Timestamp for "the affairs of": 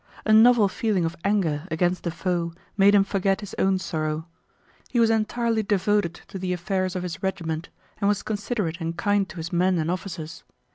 6.39-7.03